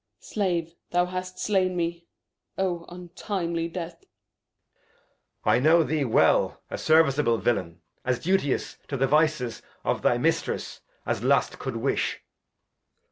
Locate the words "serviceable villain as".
6.79-8.17